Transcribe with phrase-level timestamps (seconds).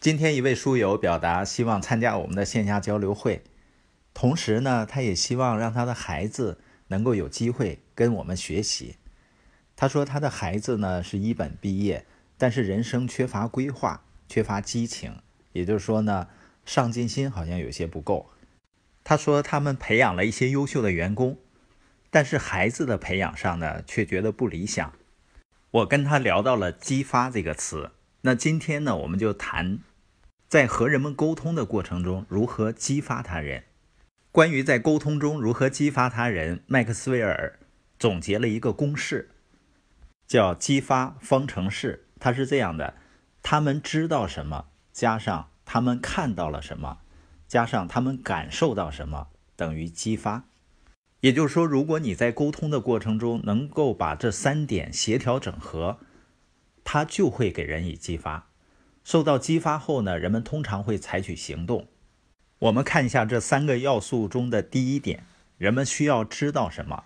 [0.00, 3.42] 今天一位书友表达希望参加我们的线下交流会，
[4.14, 8.96] 同时呢，他也希望让他的孩子能够有机会跟我们学习。
[9.76, 12.06] 他说他的孩子呢是一本毕业，
[12.38, 15.16] 但是人生缺乏规划，缺乏激情，
[15.52, 16.28] 也就是说呢，
[16.64, 18.30] 上进心好像有些不够。
[19.04, 21.36] 他说他们培养了一些优秀的员工，
[22.08, 24.94] 但是孩子的培养上呢却觉得不理想。
[25.72, 27.90] 我跟他聊到了“激发”这个词，
[28.22, 29.80] 那今天呢，我们就谈。
[30.50, 33.66] 在和人们沟通的过程中，如何激发他人？
[34.32, 37.60] 关于在沟通中如何激发他人，麦克斯韦尔
[38.00, 39.30] 总结了一个公式，
[40.26, 42.08] 叫激发方程式。
[42.18, 42.94] 它是这样的：
[43.44, 46.98] 他们知道什么，加上他们看到了什么，
[47.46, 50.46] 加上他们感受到什么，等于激发。
[51.20, 56.00] 也就是说，如果你在沟通的过程中能够把这三点协调整合，
[56.82, 58.49] 它就会给人以激发。
[59.10, 61.88] 受到激发后呢，人们通常会采取行动。
[62.60, 65.24] 我们看一下这三个要素中的第一点：
[65.58, 67.02] 人们需要知道什么？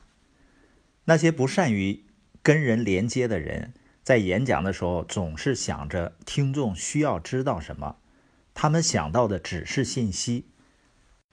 [1.06, 2.05] 那些不善于
[2.43, 7.97] 跟人连接的人，在演讲的时候总是想着听众需要知道什么，
[8.53, 10.45] 他们想到的只是信息。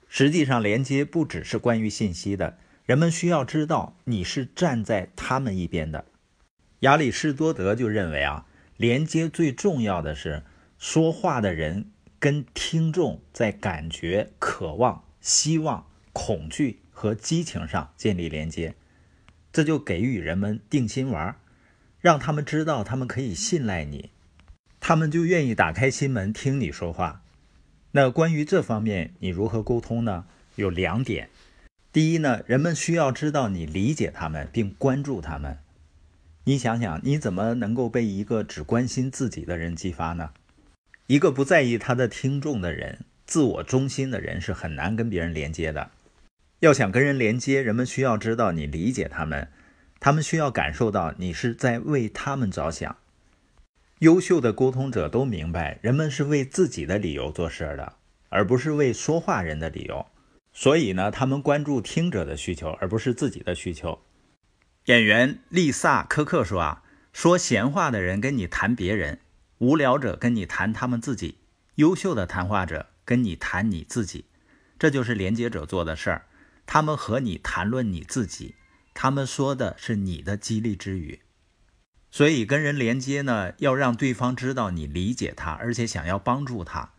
[0.07, 6.05] 实际上，连接不只是关于信息的，人们需要知道你是站在他们一边的。
[6.79, 8.45] 亚里士多德就认为啊，
[8.77, 10.43] 连接最重要的是。
[10.81, 18.73] 说话的人跟听众在感觉、渴望、希望、恐惧和激情上建立连接，
[19.53, 21.35] 这就给予人们定心丸，
[21.99, 24.09] 让他们知道他们可以信赖你，
[24.79, 27.21] 他们就愿意打开心门听你说话。
[27.91, 30.25] 那关于这方面，你如何沟通呢？
[30.55, 31.29] 有两点。
[31.93, 35.59] 第一呢，人们需要知道你理解他们并关注他们。
[36.45, 40.31] 你想想，你怎么能够被一个只关心自己的人激发呢？
[41.11, 45.91] 一个不在意他的听众的人，自我中心的人是很难跟别人连接的。
[46.61, 49.49] 要想跟人连接，人们需要知道你理解他们，
[49.99, 52.95] 他们需要感受到你是在为他们着想。
[53.99, 57.97] 优秀的沟通者都明白，人们是为自己的理由做事的，
[58.29, 60.05] 而不是为说话人的理由。
[60.53, 63.99] 所以呢，他们关注听者的需求，而不是自己的需求。
[64.85, 69.19] 演员丽萨·科克说：“啊，说闲话的人跟你谈别人。”
[69.61, 71.37] 无聊者跟你谈他们自己，
[71.75, 74.25] 优秀的谈话者跟你谈你自己，
[74.79, 76.25] 这就是连接者做的事儿。
[76.65, 78.55] 他们和你谈论你自己，
[78.95, 81.21] 他们说的是你的激励之语。
[82.09, 86.93] 所以跟人连接呢，要让对方知道你理解他，而且想要帮助他。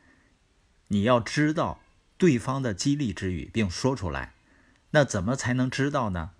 [0.86, 1.80] 你要知道
[2.16, 4.34] 对方的激励之语，并说出来。
[4.92, 6.30] 那怎么才能知道呢？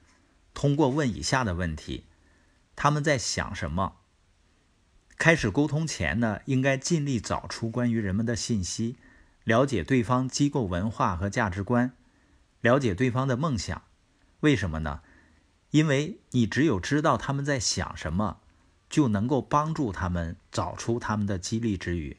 [0.54, 2.04] 通过问以下的问题：
[2.76, 3.96] 他们在想什么？
[5.16, 8.96] 开始沟通前呢，应该尽力找出关于人们的信息，
[9.44, 11.92] 了解对方机构文化和价值观，
[12.60, 13.82] 了解对方的梦想。
[14.40, 15.00] 为什么呢？
[15.70, 18.38] 因为你只有知道他们在想什么，
[18.90, 22.18] 就能够帮助他们找出他们的激励之语。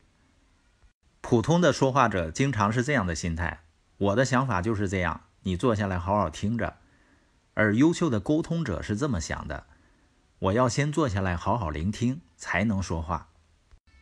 [1.21, 3.63] 普通的说话者经常是这样的心态：
[3.97, 6.77] 我的想法就是这样，你坐下来好好听着。
[7.53, 9.67] 而优秀的沟通者是这么想的。
[10.43, 13.29] 我要先坐下来好好聆听，才能说话。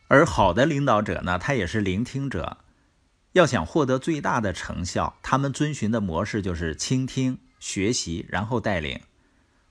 [0.08, 2.58] 而好的领导者呢，他也是聆听者。
[3.32, 9.00] 要想获得最大的成效，他们遵循的模式就是倾听、学习，然后带领。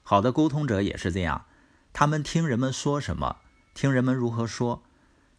[0.02, 1.46] 好的沟通者也是这样，
[1.92, 3.38] 他们听人们说什么，
[3.74, 4.81] 听人们如何说，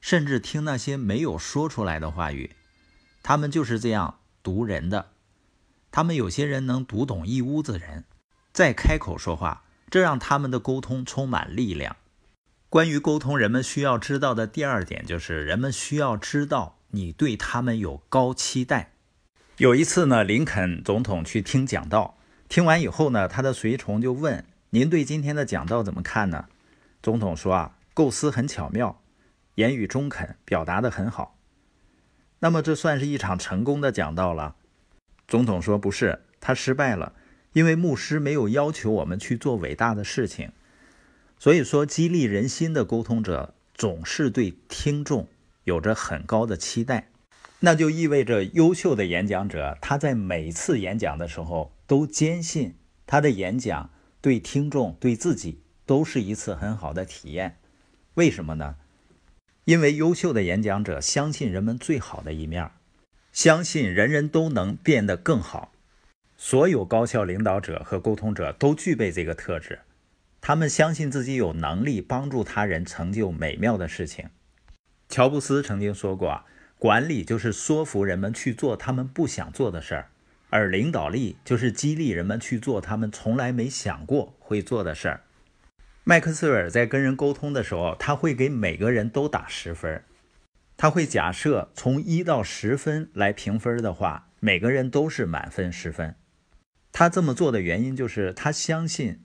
[0.03, 2.51] 甚至听那些没有说出来的话语。
[3.23, 5.13] 他们就是这样读人的。
[5.91, 8.05] 他们有些人能读懂一屋子人，
[8.53, 9.65] 再开口说话。
[9.93, 11.97] 这让他们的沟通充满力量。
[12.71, 18.93] 关于沟通，人们需要知道的第二点就是，人们需要知道你对他们有高期待。
[19.59, 22.17] 有一次呢，林肯总统去听讲道，
[22.49, 26.47] 听完以后呢，他的随从就问：“您对今天的讲道怎么看呢？”
[27.03, 29.03] 总统说：“啊，构思很巧妙，
[29.57, 31.37] 言语中肯，表达的很好。
[32.39, 34.57] 那么这算是一场成功的讲道了？”
[35.29, 37.13] 总统说：“不是，他失败了。”
[37.53, 40.51] 因为牧师没有要求我们去做伟大的事情，
[41.39, 45.29] 所以说激励人心的沟通者总是对听众
[45.65, 47.11] 有着很高的期待，
[47.61, 52.75] 那就意味着优秀的演讲者他在每次演讲的时候都坚信
[53.07, 53.91] 他的演讲
[54.21, 57.59] 对听众对自己都是一次很好的体验。
[58.15, 58.77] 为什么呢？
[59.65, 62.71] 因为优秀的演讲者相信人们最好的一面，
[63.33, 65.72] 相信人人都能变得更好。
[66.45, 69.79] 所有高效领导者和沟通者都具备这个特质，
[70.41, 74.29] 他们相信自己有能力帮助他人成就美妙的事情。
[75.09, 76.45] 乔布斯曾经说过：“啊，
[76.81, 80.09] 管理就是说服人们去做他们不想做的事儿，
[80.51, 85.21] 而领导力就是激励人们去做他们从来没想过会做的事儿。
[86.03, 90.03] 麦克斯韦尔在跟人沟通的时候，他会给每个人都打十分，
[90.77, 96.17] 他会假设从一到十分来评分的话，每个人都是满分十分。
[96.93, 99.21] 他这么做的原因就是他相信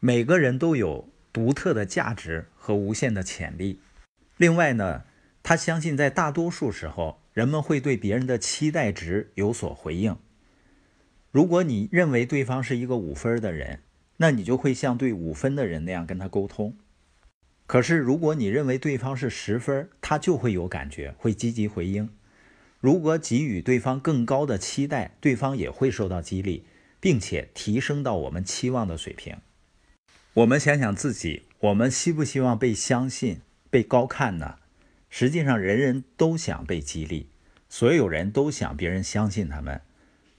[0.00, 3.80] 每个人都有独特的价值和无限的潜力。
[4.36, 5.04] 另外呢，
[5.42, 10.16] 他相信在大多数时候，人们会对别人的期待值有所回应。
[11.32, 13.80] 如果你认为对方是一个五分的人，
[14.18, 16.76] 那你就会像对五分的人那样跟他沟通。
[17.66, 22.10] 可是，如果你认为对方是十分，他就会有感觉，会积极回应。
[22.78, 26.66] 如果给予对方更高的期待，对方也会受到激励，
[27.04, 29.36] 并且提升到我们期望的水平。
[30.32, 34.56] 我们想想自己，我们希不希望被相信、被高看呢？
[35.10, 37.28] 实际上，人人都想被激励，
[37.68, 39.82] 所有人都想别人相信他们，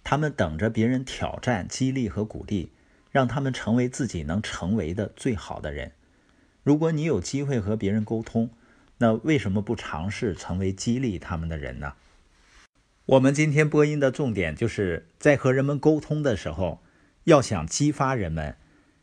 [0.03, 2.71] 他们等着别人挑战、激励和鼓励。
[3.11, 5.94] 让他们成为自己能成为的最好的人。
[6.63, 8.50] 如果你有机会和别人沟通，
[8.97, 11.94] 那为什么不尝试成为激励他们的人呢？
[13.07, 16.81] 我们今天播音的重点就是在和人们沟通的时候，
[17.25, 18.57] 要想激发人们，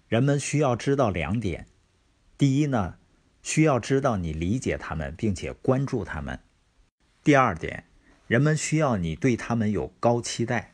[0.09, 1.69] 人们需要知道两点：
[2.37, 2.97] 第一呢，
[3.45, 6.39] 需要知道你理解他们并且关注他们；
[7.23, 7.85] 第二点，
[8.27, 10.72] 人们需要你对他们有高期待。